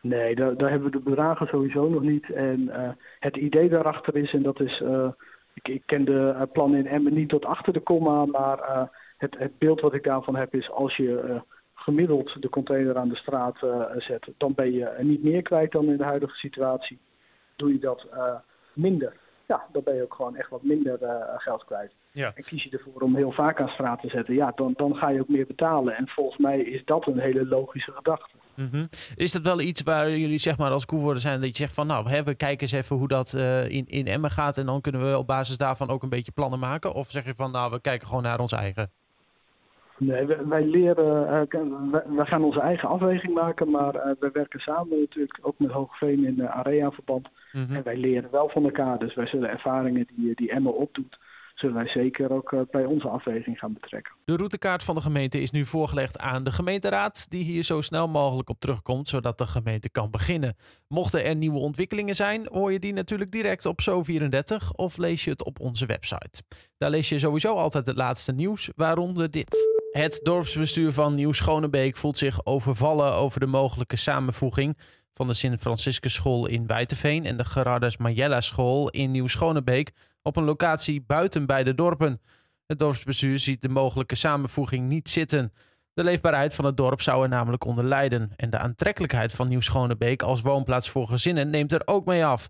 Nee, 0.00 0.34
daar, 0.34 0.56
daar 0.56 0.70
hebben 0.70 0.90
we 0.90 0.98
de 0.98 1.10
bedragen 1.10 1.46
sowieso 1.46 1.88
nog 1.88 2.02
niet. 2.02 2.32
En 2.32 2.70
het 3.18 3.36
idee 3.36 3.68
daarachter 3.68 4.16
is, 4.16 4.32
en 4.32 4.42
dat 4.42 4.60
is 4.60 4.82
ik, 5.58 5.68
ik 5.68 5.82
ken 5.86 6.04
de 6.04 6.34
uh, 6.34 6.42
plannen 6.52 6.78
in 6.78 6.86
Emmen 6.86 7.14
niet 7.14 7.28
tot 7.28 7.44
achter 7.44 7.72
de 7.72 7.80
komma, 7.80 8.24
maar 8.24 8.58
uh, 8.58 8.82
het, 9.16 9.38
het, 9.38 9.58
beeld 9.58 9.80
wat 9.80 9.94
ik 9.94 10.02
daarvan 10.02 10.36
heb 10.36 10.54
is 10.54 10.70
als 10.70 10.96
je 10.96 11.24
uh, 11.28 11.40
gemiddeld 11.74 12.42
de 12.42 12.48
container 12.48 12.96
aan 12.96 13.08
de 13.08 13.16
straat 13.16 13.58
zet, 13.96 14.28
dan 14.36 14.54
ben 14.54 14.72
je 14.72 14.94
niet 15.00 15.22
meer 15.22 15.42
kwijt 15.42 15.72
dan 15.72 15.84
in 15.84 15.96
de 15.96 16.04
huidige 16.04 16.36
situatie. 16.36 16.98
Doe 17.56 17.72
je 17.72 17.78
dat 17.78 18.06
minder, 18.72 19.12
ja, 19.46 19.66
dan 19.72 19.82
ben 19.84 19.94
je 19.94 20.02
ook 20.02 20.14
gewoon 20.14 20.36
echt 20.36 20.50
wat 20.50 20.62
minder 20.62 20.98
geld 21.36 21.64
kwijt. 21.64 21.92
Ja. 22.10 22.32
En 22.34 22.44
kies 22.44 22.62
je 22.62 22.70
ervoor 22.70 23.02
om 23.02 23.16
heel 23.16 23.32
vaak 23.32 23.60
aan 23.60 23.68
straat 23.68 24.00
te 24.00 24.08
zetten, 24.08 24.34
ja, 24.34 24.52
dan, 24.54 24.72
dan 24.76 24.96
ga 24.96 25.08
je 25.08 25.20
ook 25.20 25.28
meer 25.28 25.46
betalen. 25.46 25.96
En 25.96 26.08
volgens 26.08 26.38
mij 26.38 26.60
is 26.60 26.84
dat 26.84 27.06
een 27.06 27.18
hele 27.18 27.46
logische 27.46 27.92
gedachte. 27.92 28.36
Mhm. 28.58 28.86
Is 29.16 29.32
dat 29.32 29.42
wel 29.42 29.60
iets 29.60 29.82
waar 29.82 30.10
jullie 30.10 30.38
zeg 30.38 30.58
maar 30.58 30.70
als 30.70 30.84
zijn 31.14 31.40
dat 31.40 31.48
je 31.48 31.56
zegt 31.56 31.74
van 31.74 31.86
nou, 31.86 32.08
hè, 32.08 32.22
we 32.22 32.34
kijken 32.34 32.60
eens 32.60 32.72
even 32.72 32.96
hoe 32.96 33.08
dat 33.08 33.32
uh, 33.36 33.68
in, 33.68 33.84
in 33.86 34.06
Emmen 34.06 34.30
gaat 34.30 34.58
en 34.58 34.66
dan 34.66 34.80
kunnen 34.80 35.10
we 35.10 35.18
op 35.18 35.26
basis 35.26 35.56
daarvan 35.56 35.88
ook 35.88 36.02
een 36.02 36.08
beetje 36.08 36.32
plannen 36.32 36.58
maken? 36.58 36.92
Of 36.94 37.10
zeg 37.10 37.24
je 37.24 37.34
van 37.34 37.50
nou, 37.50 37.70
we 37.70 37.80
kijken 37.80 38.06
gewoon 38.06 38.22
naar 38.22 38.40
ons 38.40 38.52
eigen? 38.52 38.90
Nee, 39.98 40.26
wij, 40.26 40.64
leren, 40.64 41.48
uh, 41.50 42.16
wij, 42.16 42.26
gaan 42.26 42.44
onze 42.44 42.60
eigen 42.60 42.88
afweging 42.88 43.34
maken, 43.34 43.70
maar 43.70 43.94
uh, 43.94 44.02
we 44.20 44.30
werken 44.32 44.60
samen 44.60 44.98
natuurlijk 44.98 45.38
ook 45.42 45.58
met 45.58 45.70
Hoogveen 45.70 46.24
in 46.24 46.40
uh, 46.40 46.56
area-verband. 46.56 47.28
Mm 47.52 47.66
En 47.70 47.82
wij 47.82 47.96
leren 47.96 48.30
wel 48.30 48.48
van 48.48 48.64
elkaar, 48.64 48.98
dus 48.98 49.14
wij 49.14 49.26
zullen 49.26 49.50
ervaringen 49.50 50.06
die, 50.14 50.34
die 50.34 50.50
Emmen 50.50 50.76
opdoet, 50.76 51.18
zullen 51.58 51.74
wij 51.74 51.88
zeker 51.88 52.32
ook 52.32 52.52
eh, 52.52 52.60
bij 52.70 52.84
onze 52.84 53.08
afweging 53.08 53.58
gaan 53.58 53.72
betrekken. 53.72 54.14
De 54.24 54.36
routekaart 54.36 54.82
van 54.82 54.94
de 54.94 55.00
gemeente 55.00 55.40
is 55.40 55.50
nu 55.50 55.64
voorgelegd 55.64 56.18
aan 56.18 56.44
de 56.44 56.52
gemeenteraad, 56.52 57.30
die 57.30 57.44
hier 57.44 57.62
zo 57.62 57.80
snel 57.80 58.08
mogelijk 58.08 58.48
op 58.48 58.60
terugkomt, 58.60 59.08
zodat 59.08 59.38
de 59.38 59.46
gemeente 59.46 59.90
kan 59.90 60.10
beginnen. 60.10 60.56
Mochten 60.88 61.24
er 61.24 61.36
nieuwe 61.36 61.58
ontwikkelingen 61.58 62.14
zijn, 62.14 62.46
hoor 62.52 62.72
je 62.72 62.78
die 62.78 62.92
natuurlijk 62.92 63.30
direct 63.30 63.66
op 63.66 63.80
Zo34 63.90 64.70
of 64.72 64.96
lees 64.96 65.24
je 65.24 65.30
het 65.30 65.44
op 65.44 65.60
onze 65.60 65.86
website. 65.86 66.42
Daar 66.78 66.90
lees 66.90 67.08
je 67.08 67.18
sowieso 67.18 67.54
altijd 67.54 67.86
het 67.86 67.96
laatste 67.96 68.32
nieuws, 68.32 68.70
waaronder 68.76 69.30
dit. 69.30 69.76
Het 69.90 70.20
dorpsbestuur 70.22 70.92
van 70.92 71.14
Nieuw-Schonebeek 71.14 71.96
voelt 71.96 72.18
zich 72.18 72.46
overvallen 72.46 73.14
over 73.14 73.40
de 73.40 73.46
mogelijke 73.46 73.96
samenvoeging 73.96 74.76
van 75.12 75.26
de 75.26 75.34
Sint-Franciscus 75.34 76.14
School 76.14 76.46
in 76.46 76.66
Wijteveen 76.66 77.26
en 77.26 77.36
de 77.36 77.44
Gerardus 77.44 77.96
Majella 77.96 78.40
School 78.40 78.88
in 78.90 79.10
Nieuw-Schonebeek 79.10 79.92
op 80.28 80.36
een 80.36 80.44
locatie 80.44 81.04
buiten 81.06 81.46
beide 81.46 81.74
dorpen. 81.74 82.20
Het 82.66 82.78
dorpsbestuur 82.78 83.38
ziet 83.38 83.62
de 83.62 83.68
mogelijke 83.68 84.14
samenvoeging 84.14 84.88
niet 84.88 85.08
zitten. 85.08 85.52
De 85.94 86.04
leefbaarheid 86.04 86.54
van 86.54 86.64
het 86.64 86.76
dorp 86.76 87.00
zou 87.00 87.22
er 87.22 87.28
namelijk 87.28 87.64
onder 87.64 87.84
lijden. 87.84 88.32
En 88.36 88.50
de 88.50 88.58
aantrekkelijkheid 88.58 89.32
van 89.32 89.48
Nieuw-Schonebeek 89.48 90.22
als 90.22 90.40
woonplaats 90.40 90.90
voor 90.90 91.06
gezinnen 91.06 91.50
neemt 91.50 91.72
er 91.72 91.82
ook 91.84 92.04
mee 92.04 92.24
af. 92.24 92.48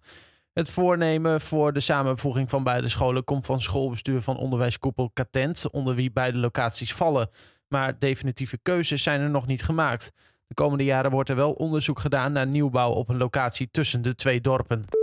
Het 0.52 0.70
voornemen 0.70 1.40
voor 1.40 1.73
de 1.73 1.80
samenvoeging 1.80 2.50
van 2.50 2.62
beide 2.64 2.88
scholen 2.88 3.25
komt 3.25 3.47
van 3.47 3.61
schoolbestuur 3.61 4.23
van 4.23 4.37
onderwijskoepel 4.37 5.11
Katent, 5.12 5.70
onder 5.70 5.94
wie 5.94 6.12
beide 6.12 6.38
locaties 6.38 6.94
vallen. 6.94 7.30
Maar 7.68 7.99
definitieve 7.99 8.58
keuzes 8.62 9.02
zijn 9.02 9.20
er 9.20 9.30
nog 9.30 9.47
niet 9.47 9.62
gemaakt. 9.62 10.12
De 10.47 10.54
komende 10.54 10.85
jaren 10.85 11.11
wordt 11.11 11.28
er 11.28 11.37
wel 11.37 11.52
onderzoek 11.52 11.99
gedaan 11.99 12.32
naar 12.32 12.47
nieuwbouw 12.47 12.90
op 12.90 13.08
een 13.08 13.16
locatie 13.16 13.70
tussen 13.70 14.02
de 14.02 14.14
twee 14.14 14.40
dorpen. 14.40 14.98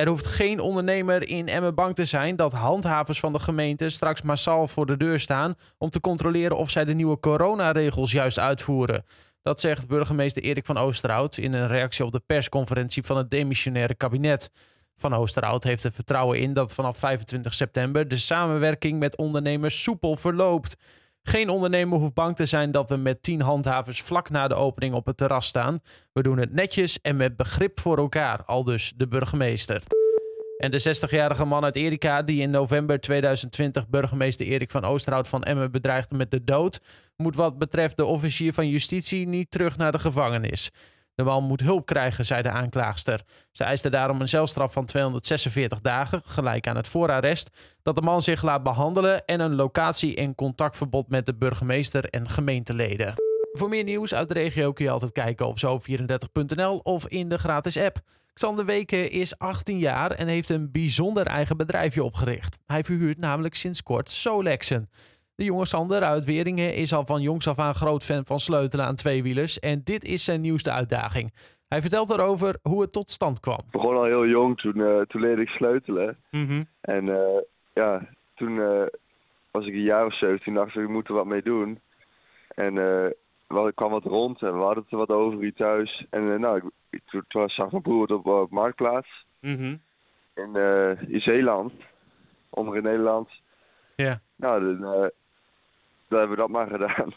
Er 0.00 0.08
hoeft 0.08 0.26
geen 0.26 0.60
ondernemer 0.60 1.28
in 1.28 1.48
Emmen 1.48 1.74
bang 1.74 1.94
te 1.94 2.04
zijn 2.04 2.36
dat 2.36 2.52
handhavers 2.52 3.20
van 3.20 3.32
de 3.32 3.38
gemeente 3.38 3.88
straks 3.88 4.22
massaal 4.22 4.68
voor 4.68 4.86
de 4.86 4.96
deur 4.96 5.20
staan 5.20 5.54
om 5.78 5.90
te 5.90 6.00
controleren 6.00 6.56
of 6.56 6.70
zij 6.70 6.84
de 6.84 6.94
nieuwe 6.94 7.20
coronaregels 7.20 8.12
juist 8.12 8.38
uitvoeren. 8.38 9.04
Dat 9.42 9.60
zegt 9.60 9.88
burgemeester 9.88 10.42
Erik 10.42 10.66
van 10.66 10.78
Oosterhout 10.78 11.36
in 11.36 11.52
een 11.52 11.66
reactie 11.66 12.04
op 12.04 12.12
de 12.12 12.22
persconferentie 12.26 13.02
van 13.02 13.16
het 13.16 13.30
demissionaire 13.30 13.94
kabinet. 13.94 14.50
Van 14.96 15.14
Oosterhout 15.14 15.64
heeft 15.64 15.84
er 15.84 15.92
vertrouwen 15.92 16.38
in 16.40 16.52
dat 16.52 16.74
vanaf 16.74 16.98
25 16.98 17.54
september 17.54 18.08
de 18.08 18.16
samenwerking 18.16 18.98
met 18.98 19.16
ondernemers 19.16 19.82
soepel 19.82 20.16
verloopt. 20.16 20.76
Geen 21.22 21.48
ondernemer 21.48 21.98
hoeft 21.98 22.14
bang 22.14 22.36
te 22.36 22.46
zijn 22.46 22.70
dat 22.70 22.88
we 22.88 22.96
met 22.96 23.22
tien 23.22 23.40
handhavers 23.40 24.02
vlak 24.02 24.30
na 24.30 24.48
de 24.48 24.54
opening 24.54 24.94
op 24.94 25.06
het 25.06 25.16
terras 25.16 25.46
staan. 25.46 25.80
We 26.12 26.22
doen 26.22 26.38
het 26.38 26.52
netjes 26.52 27.00
en 27.00 27.16
met 27.16 27.36
begrip 27.36 27.80
voor 27.80 27.98
elkaar, 27.98 28.44
al 28.44 28.64
dus 28.64 28.92
de 28.96 29.08
burgemeester. 29.08 29.82
En 30.58 30.70
de 30.70 31.04
60-jarige 31.06 31.44
man 31.44 31.64
uit 31.64 31.76
Erika, 31.76 32.22
die 32.22 32.40
in 32.40 32.50
november 32.50 33.00
2020 33.00 33.88
burgemeester 33.88 34.46
Erik 34.46 34.70
van 34.70 34.84
Oosterhout 34.84 35.28
van 35.28 35.42
Emmen 35.42 35.70
bedreigde 35.70 36.14
met 36.14 36.30
de 36.30 36.44
dood, 36.44 36.80
moet 37.16 37.36
wat 37.36 37.58
betreft 37.58 37.96
de 37.96 38.04
officier 38.04 38.52
van 38.52 38.68
justitie 38.68 39.28
niet 39.28 39.50
terug 39.50 39.76
naar 39.76 39.92
de 39.92 39.98
gevangenis. 39.98 40.70
De 41.20 41.26
man 41.26 41.44
moet 41.44 41.60
hulp 41.60 41.86
krijgen, 41.86 42.26
zei 42.26 42.42
de 42.42 42.50
aanklaagster. 42.50 43.22
Ze 43.52 43.64
eiste 43.64 43.90
daarom 43.90 44.20
een 44.20 44.28
celstraf 44.28 44.72
van 44.72 44.84
246 44.84 45.80
dagen, 45.80 46.22
gelijk 46.24 46.66
aan 46.66 46.76
het 46.76 46.88
voorarrest, 46.88 47.50
dat 47.82 47.94
de 47.94 48.02
man 48.02 48.22
zich 48.22 48.42
laat 48.42 48.62
behandelen 48.62 49.24
en 49.24 49.40
een 49.40 49.54
locatie- 49.54 50.16
en 50.16 50.34
contactverbod 50.34 51.08
met 51.08 51.26
de 51.26 51.34
burgemeester 51.34 52.04
en 52.04 52.28
gemeenteleden. 52.28 53.14
Voor 53.52 53.68
meer 53.68 53.84
nieuws 53.84 54.14
uit 54.14 54.28
de 54.28 54.34
regio 54.34 54.72
kun 54.72 54.84
je 54.84 54.90
altijd 54.90 55.12
kijken 55.12 55.46
op 55.46 55.58
zo34.nl 55.58 56.78
of 56.78 57.08
in 57.08 57.28
de 57.28 57.38
gratis 57.38 57.76
app. 57.76 58.00
Xander 58.34 58.64
Weken 58.64 59.10
is 59.10 59.38
18 59.38 59.78
jaar 59.78 60.10
en 60.10 60.28
heeft 60.28 60.48
een 60.48 60.70
bijzonder 60.70 61.26
eigen 61.26 61.56
bedrijfje 61.56 62.04
opgericht. 62.04 62.58
Hij 62.66 62.84
verhuurt 62.84 63.18
namelijk 63.18 63.54
sinds 63.54 63.82
kort 63.82 64.10
Solexen. 64.10 64.90
De 65.40 65.46
jonge 65.46 65.66
Sander 65.66 66.02
uit 66.02 66.24
Weringen 66.24 66.74
is 66.74 66.92
al 66.92 67.06
van 67.06 67.20
jongs 67.20 67.48
af 67.48 67.58
aan 67.58 67.74
groot 67.74 68.04
fan 68.04 68.26
van 68.26 68.38
sleutelen 68.38 68.86
aan 68.86 68.94
tweewielers. 68.94 69.58
En 69.58 69.80
dit 69.84 70.04
is 70.04 70.24
zijn 70.24 70.40
nieuwste 70.40 70.70
uitdaging. 70.70 71.32
Hij 71.68 71.80
vertelt 71.80 72.10
erover 72.10 72.58
hoe 72.62 72.80
het 72.80 72.92
tot 72.92 73.10
stand 73.10 73.40
kwam. 73.40 73.58
Ik 73.58 73.70
begon 73.70 73.96
al 73.96 74.04
heel 74.04 74.26
jong, 74.26 74.60
toen, 74.60 74.76
uh, 74.76 75.00
toen 75.00 75.20
leerde 75.20 75.42
ik 75.42 75.48
sleutelen. 75.48 76.16
En 76.80 77.06
uh, 77.06 77.38
ja, 77.74 78.08
toen 78.34 78.52
uh, 78.52 78.82
was 79.50 79.66
ik 79.66 79.72
een 79.72 79.82
jaar 79.82 80.06
of 80.06 80.18
zeven, 80.18 80.40
toen 80.40 80.54
dacht 80.54 80.76
ik, 80.76 80.82
ik 80.82 80.88
moet 80.88 81.08
er 81.08 81.14
wat 81.14 81.26
mee 81.26 81.42
doen. 81.42 81.80
En 82.54 82.74
wel, 83.46 83.68
ik 83.68 83.74
kwam 83.74 83.90
wat 83.90 84.04
rond 84.04 84.42
en 84.42 84.52
we 84.52 84.64
hadden 84.64 84.82
het 84.82 84.92
er 84.92 84.98
wat 84.98 85.10
over 85.10 85.40
hier 85.40 85.54
thuis. 85.54 86.06
En 86.10 86.40
nou, 86.40 86.56
ik, 86.56 86.64
ik, 86.90 87.24
toen 87.28 87.48
zag 87.48 87.70
mijn 87.70 87.82
broer 87.82 88.02
het 88.02 88.10
op, 88.10 88.26
op 88.26 88.50
Marktplaats. 88.50 89.24
Mm 89.40 89.80
in, 90.34 90.56
in 91.08 91.20
Zeeland, 91.20 91.72
onder 92.50 92.76
in 92.76 92.82
Nederland. 92.82 93.28
Ja. 93.96 94.20
Nou, 94.36 94.78
dan, 94.78 95.10
dan 96.10 96.18
hebben 96.18 96.36
we 96.36 96.42
dat 96.42 96.50
maar 96.50 96.68
gedaan. 96.68 97.12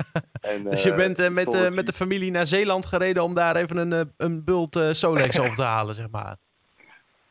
en, 0.52 0.64
dus 0.70 0.82
je 0.82 0.94
bent 0.94 1.20
uh, 1.20 1.28
met, 1.28 1.54
uh, 1.54 1.70
met 1.70 1.86
de 1.86 1.92
familie 1.92 2.30
naar 2.30 2.46
Zeeland 2.46 2.86
gereden 2.86 3.22
om 3.22 3.34
daar 3.34 3.56
even 3.56 3.76
een, 3.76 4.12
een 4.16 4.44
bult 4.44 4.76
uh, 4.76 4.92
Solex 4.92 5.38
op 5.38 5.52
te 5.52 5.62
halen, 5.62 5.94
zeg 5.94 6.10
maar. 6.10 6.36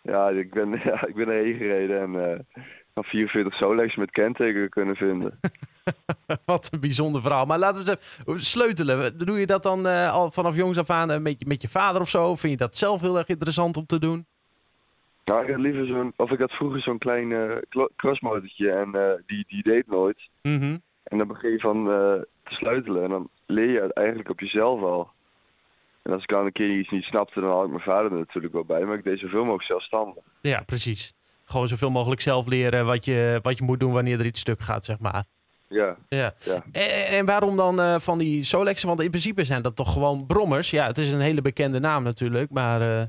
Ja, 0.01 0.29
ik 0.29 0.53
ben, 0.53 0.71
ja, 0.83 1.07
ik 1.07 1.15
ben 1.15 1.27
erheen 1.27 1.57
gereden 1.57 2.01
en 2.01 2.45
van 2.93 3.03
44 3.03 3.53
Solex 3.53 3.95
met 3.95 4.11
kenteken 4.11 4.69
kunnen 4.69 4.95
vinden. 4.95 5.39
Wat 6.45 6.69
een 6.71 6.79
bijzonder 6.79 7.21
verhaal. 7.21 7.45
Maar 7.45 7.57
laten 7.57 7.83
we 7.83 7.89
eens 7.89 7.99
even 8.25 8.45
sleutelen. 8.45 9.17
Doe 9.17 9.39
je 9.39 9.45
dat 9.45 9.63
dan 9.63 9.85
al 9.85 10.31
vanaf 10.31 10.55
jongs 10.55 10.77
af 10.77 10.89
aan 10.89 11.21
met, 11.21 11.47
met 11.47 11.61
je 11.61 11.67
vader 11.67 12.01
of 12.01 12.09
zo? 12.09 12.35
Vind 12.35 12.51
je 12.51 12.57
dat 12.57 12.77
zelf 12.77 13.01
heel 13.01 13.17
erg 13.17 13.27
interessant 13.27 13.77
om 13.77 13.85
te 13.85 13.99
doen? 13.99 14.25
Nou, 15.25 15.43
ik 15.43 15.49
had 15.49 15.59
liever 15.59 15.85
zo'n, 15.85 16.13
of 16.15 16.31
ik 16.31 16.39
had 16.39 16.51
vroeger 16.51 16.81
zo'n 16.81 16.97
klein 16.97 17.61
crossmotortje 17.95 18.71
en 18.71 19.21
die, 19.25 19.45
die 19.47 19.63
deed 19.63 19.87
nooit. 19.87 20.29
Mm 20.41 20.59
-hmm. 20.59 20.81
En 21.07 21.17
dan 21.17 21.27
begin 21.27 21.51
je 21.51 21.59
van 21.59 21.77
uh, 21.77 21.93
te 22.43 22.53
sleutelen 22.53 23.03
en 23.03 23.09
dan 23.09 23.29
leer 23.45 23.71
je 23.71 23.81
het 23.81 23.93
eigenlijk 23.93 24.29
op 24.29 24.39
jezelf 24.39 24.81
al. 24.81 25.09
En 26.01 26.13
als 26.13 26.21
ik 26.21 26.29
dan 26.29 26.45
een 26.45 26.51
keer 26.51 26.77
iets 26.77 26.89
niet 26.89 27.03
snapte, 27.03 27.39
dan 27.39 27.49
had 27.49 27.63
ik 27.63 27.69
mijn 27.69 27.81
vader 27.81 28.11
er 28.11 28.17
natuurlijk 28.17 28.53
wel 28.53 28.65
bij. 28.65 28.85
Maar 28.85 28.97
ik 28.97 29.03
deed 29.03 29.19
zoveel 29.19 29.43
mogelijk 29.43 29.63
zelfstandig. 29.63 30.23
Ja, 30.41 30.63
precies. 30.65 31.13
Gewoon 31.45 31.67
zoveel 31.67 31.91
mogelijk 31.91 32.21
zelf 32.21 32.47
leren 32.47 32.85
wat 32.85 33.05
je, 33.05 33.39
wat 33.41 33.57
je 33.57 33.63
moet 33.63 33.79
doen 33.79 33.91
wanneer 33.91 34.19
er 34.19 34.25
iets 34.25 34.39
stuk 34.39 34.59
gaat, 34.59 34.85
zeg 34.85 34.99
maar. 34.99 35.23
Ja. 35.67 35.97
ja. 36.09 36.33
ja. 36.39 36.63
En, 36.71 37.07
en 37.07 37.25
waarom 37.25 37.55
dan 37.55 37.79
uh, 37.79 37.99
van 37.99 38.17
die 38.17 38.43
Solexen? 38.43 38.87
Want 38.87 39.01
in 39.01 39.09
principe 39.09 39.43
zijn 39.43 39.61
dat 39.61 39.75
toch 39.75 39.93
gewoon 39.93 40.25
brommers. 40.25 40.69
Ja, 40.69 40.87
het 40.87 40.97
is 40.97 41.11
een 41.11 41.19
hele 41.19 41.41
bekende 41.41 41.79
naam 41.79 42.03
natuurlijk, 42.03 42.51
maar... 42.51 42.81
Uh... 42.81 43.03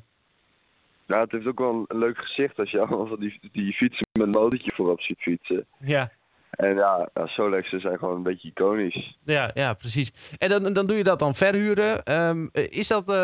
Nou, 1.06 1.22
het 1.22 1.32
heeft 1.32 1.46
ook 1.46 1.58
wel 1.58 1.84
een 1.88 1.98
leuk 1.98 2.18
gezicht 2.18 2.58
als 2.58 2.70
je 2.70 2.80
allemaal 2.80 3.06
van 3.06 3.20
die, 3.20 3.38
die 3.52 3.72
fietsen 3.72 4.06
met 4.12 4.26
een 4.26 4.42
motortje 4.42 4.72
voorop 4.74 5.00
ziet 5.00 5.18
fietsen. 5.18 5.66
Ja. 5.78 6.10
En 6.58 6.74
ja, 6.74 7.08
Solexen 7.14 7.80
zijn 7.80 7.98
gewoon 7.98 8.16
een 8.16 8.22
beetje 8.22 8.48
iconisch. 8.48 9.18
Ja, 9.24 9.50
ja 9.54 9.74
precies. 9.74 10.12
En 10.38 10.48
dan, 10.48 10.72
dan 10.72 10.86
doe 10.86 10.96
je 10.96 11.04
dat 11.04 11.18
dan 11.18 11.34
verhuren. 11.34 12.12
Um, 12.28 12.48
is 12.52 12.88
dat 12.88 13.08
uh, 13.08 13.14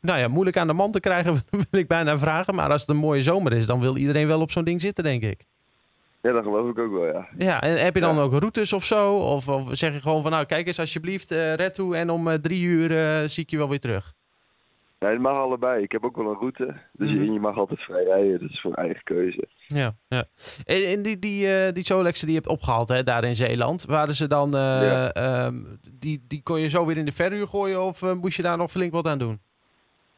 nou 0.00 0.18
ja, 0.18 0.28
moeilijk 0.28 0.56
aan 0.56 0.66
de 0.66 0.72
man 0.72 0.90
te 0.90 1.00
krijgen, 1.00 1.32
wil 1.70 1.80
ik 1.80 1.88
bijna 1.88 2.18
vragen. 2.18 2.54
Maar 2.54 2.70
als 2.70 2.80
het 2.80 2.90
een 2.90 2.96
mooie 2.96 3.22
zomer 3.22 3.52
is, 3.52 3.66
dan 3.66 3.80
wil 3.80 3.96
iedereen 3.96 4.26
wel 4.26 4.40
op 4.40 4.50
zo'n 4.50 4.64
ding 4.64 4.80
zitten, 4.80 5.04
denk 5.04 5.22
ik. 5.22 5.44
Ja, 6.22 6.32
dat 6.32 6.42
geloof 6.42 6.70
ik 6.70 6.78
ook 6.78 6.92
wel, 6.92 7.06
ja. 7.06 7.28
Ja, 7.36 7.60
en 7.60 7.84
heb 7.84 7.94
je 7.94 8.00
dan 8.00 8.14
ja. 8.14 8.20
ook 8.20 8.32
routes 8.32 8.72
of 8.72 8.84
zo? 8.84 9.14
Of, 9.14 9.48
of, 9.48 9.68
zeg 9.76 9.92
je 9.92 10.00
gewoon 10.00 10.22
van, 10.22 10.30
nou 10.30 10.44
kijk 10.44 10.66
eens 10.66 10.78
alsjeblieft, 10.78 11.32
uh, 11.32 11.54
red 11.54 11.74
toe 11.74 11.96
en 11.96 12.10
om 12.10 12.28
uh, 12.28 12.34
drie 12.34 12.62
uur 12.62 12.90
uh, 12.90 13.28
zie 13.28 13.42
ik 13.42 13.50
je 13.50 13.56
wel 13.56 13.68
weer 13.68 13.80
terug? 13.80 14.14
Nee, 14.98 15.10
het 15.10 15.20
mag 15.20 15.36
allebei. 15.36 15.82
Ik 15.82 15.92
heb 15.92 16.04
ook 16.04 16.16
wel 16.16 16.30
een 16.30 16.38
route. 16.38 16.74
Dus 16.92 17.10
mm 17.10 17.16
-hmm. 17.16 17.32
je 17.32 17.40
mag 17.40 17.56
altijd 17.56 17.80
vrij 17.80 18.04
rijden. 18.04 18.40
Dat 18.40 18.50
is 18.50 18.60
voor 18.60 18.72
eigen 18.72 19.02
keuze. 19.02 19.48
Ja, 19.74 19.94
ja. 20.08 20.24
En, 20.64 20.86
en 20.86 21.02
die, 21.02 21.18
die, 21.18 21.46
uh, 21.46 21.72
die 21.72 21.84
Solexen 21.84 22.26
die 22.26 22.34
je 22.34 22.40
hebt 22.40 22.52
opgehaald 22.52 22.88
hè, 22.88 23.02
daar 23.02 23.24
in 23.24 23.36
Zeeland. 23.36 23.84
Waren 23.84 24.14
ze 24.14 24.26
dan... 24.26 24.54
Uh, 24.54 24.60
ja. 24.60 25.46
um, 25.46 25.78
die, 25.90 26.24
die 26.28 26.42
kon 26.42 26.60
je 26.60 26.68
zo 26.68 26.86
weer 26.86 26.96
in 26.96 27.04
de 27.04 27.12
verhuur 27.12 27.48
gooien? 27.48 27.82
Of 27.82 28.02
uh, 28.02 28.12
moest 28.12 28.36
je 28.36 28.42
daar 28.42 28.56
nog 28.56 28.70
flink 28.70 28.92
wat 28.92 29.06
aan 29.06 29.18
doen? 29.18 29.40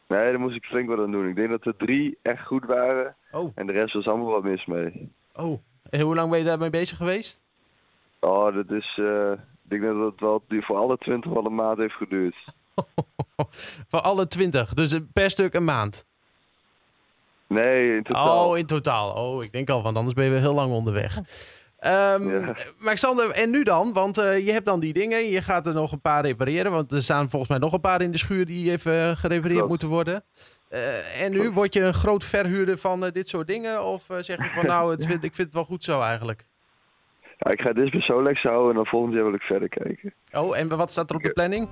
Nee, 0.08 0.30
daar 0.30 0.40
moest 0.40 0.56
ik 0.56 0.64
flink 0.64 0.88
wat 0.88 0.98
aan 0.98 1.10
doen. 1.10 1.28
Ik 1.28 1.34
denk 1.34 1.50
dat 1.50 1.66
er 1.66 1.76
drie 1.76 2.18
echt 2.22 2.46
goed 2.46 2.64
waren. 2.64 3.14
Oh. 3.32 3.52
En 3.54 3.66
de 3.66 3.72
rest 3.72 3.94
was 3.94 4.06
allemaal 4.06 4.30
wat 4.30 4.42
mis 4.42 4.66
mee. 4.66 5.12
Oh. 5.34 5.58
En 5.90 6.00
hoe 6.00 6.14
lang 6.14 6.30
ben 6.30 6.38
je 6.38 6.44
daarmee 6.44 6.70
bezig 6.70 6.96
geweest? 6.96 7.42
Oh, 8.20 8.54
dat 8.54 8.70
is... 8.70 9.00
ik 9.64 9.70
denk 9.70 9.82
dat 9.82 10.12
het 10.12 10.20
wel 10.20 10.42
voor 10.48 10.76
alle 10.76 10.98
twintig 10.98 11.32
wel 11.32 11.46
een 11.46 11.54
maand 11.54 11.78
heeft 11.78 11.94
geduurd. 11.94 12.36
Van 13.88 14.02
alle 14.02 14.26
twintig, 14.26 14.74
dus 14.74 14.98
per 15.12 15.30
stuk 15.30 15.54
een 15.54 15.64
maand? 15.64 16.09
Nee, 17.54 17.96
in 17.96 18.02
totaal. 18.02 18.48
Oh, 18.48 18.58
in 18.58 18.66
totaal. 18.66 19.12
Oh, 19.12 19.42
ik 19.42 19.52
denk 19.52 19.70
al, 19.70 19.82
want 19.82 19.96
anders 19.96 20.14
ben 20.14 20.24
je 20.24 20.30
weer 20.30 20.40
heel 20.40 20.54
lang 20.54 20.72
onderweg. 20.72 21.16
Um, 21.16 21.22
ja. 22.30 22.54
Maar 22.78 22.94
Xander, 22.94 23.30
en 23.30 23.50
nu 23.50 23.62
dan? 23.62 23.92
Want 23.92 24.18
uh, 24.18 24.46
je 24.46 24.52
hebt 24.52 24.64
dan 24.64 24.80
die 24.80 24.92
dingen, 24.92 25.24
je 25.24 25.42
gaat 25.42 25.66
er 25.66 25.74
nog 25.74 25.92
een 25.92 26.00
paar 26.00 26.24
repareren. 26.24 26.72
Want 26.72 26.92
er 26.92 27.02
staan 27.02 27.30
volgens 27.30 27.50
mij 27.50 27.60
nog 27.60 27.72
een 27.72 27.80
paar 27.80 28.00
in 28.00 28.10
de 28.10 28.18
schuur 28.18 28.46
die 28.46 28.70
even 28.70 29.16
gerepareerd 29.16 29.54
Klopt. 29.54 29.68
moeten 29.68 29.88
worden. 29.88 30.24
Uh, 30.70 31.22
en 31.22 31.30
nu 31.30 31.40
Klopt. 31.40 31.54
word 31.54 31.74
je 31.74 31.80
een 31.80 31.94
groot 31.94 32.24
verhuurder 32.24 32.78
van 32.78 33.10
dit 33.12 33.28
soort 33.28 33.46
dingen? 33.46 33.84
Of 33.84 34.06
zeg 34.20 34.36
je 34.36 34.50
van 34.54 34.66
nou, 34.66 34.90
het 34.90 35.06
vind, 35.06 35.24
ik 35.24 35.34
vind 35.34 35.46
het 35.46 35.56
wel 35.56 35.64
goed 35.64 35.84
zo 35.84 36.00
eigenlijk? 36.00 36.44
Ja, 37.38 37.50
ik 37.50 37.60
ga 37.60 37.72
dit 37.72 38.02
Solex 38.02 38.42
houden 38.42 38.70
en 38.70 38.76
dan 38.76 38.86
volgend 38.86 39.14
jaar 39.14 39.24
wil 39.24 39.34
ik 39.34 39.42
verder 39.42 39.68
kijken. 39.68 40.14
Oh, 40.32 40.58
en 40.58 40.76
wat 40.76 40.90
staat 40.90 41.10
er 41.10 41.16
op 41.16 41.22
de 41.22 41.32
planning? 41.32 41.68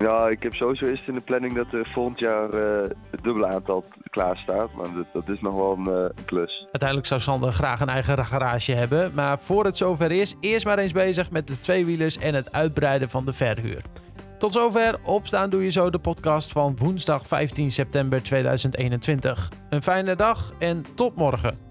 Ja, 0.00 0.28
ik 0.28 0.42
heb 0.42 0.54
sowieso 0.54 0.86
eerst 0.86 1.08
in 1.08 1.14
de 1.14 1.20
planning 1.20 1.52
dat 1.52 1.72
er 1.72 1.88
volgend 1.92 2.18
jaar 2.18 2.54
uh, 2.54 2.88
het 3.10 3.22
dubbele 3.22 3.46
aantal 3.46 3.84
klaar 4.10 4.36
staat. 4.36 4.72
Maar 4.72 4.94
dat, 4.94 5.06
dat 5.12 5.28
is 5.28 5.40
nog 5.40 5.54
wel 5.54 5.72
een, 5.72 5.88
uh, 5.88 6.02
een, 6.02 6.24
klus. 6.24 6.60
Uiteindelijk 6.62 7.08
zou 7.08 7.20
Sander 7.20 7.52
graag 7.52 7.80
een 7.80 7.88
eigen 7.88 8.26
garage 8.26 8.72
hebben. 8.72 9.12
Maar 9.14 9.38
voor 9.38 9.64
het 9.64 9.76
zover 9.76 10.12
is, 10.12 10.34
eerst 10.40 10.64
maar 10.66 10.78
eens 10.78 10.92
bezig 10.92 11.30
met 11.30 11.48
de 11.48 11.60
tweewielers 11.60 12.18
en 12.18 12.34
het 12.34 12.52
uitbreiden 12.52 13.10
van 13.10 13.24
de 13.24 13.32
verhuur. 13.32 13.82
Tot 14.38 14.52
zover. 14.52 14.98
Opstaan 15.04 15.50
doe 15.50 15.64
je 15.64 15.70
zo 15.70 15.90
de 15.90 15.98
podcast 15.98 16.52
van 16.52 16.76
woensdag 16.76 17.26
15 17.26 17.70
september 17.70 18.22
2021. 18.22 19.48
Een 19.70 19.82
fijne 19.82 20.16
dag 20.16 20.52
en 20.58 20.84
tot 20.94 21.16
morgen. 21.16 21.69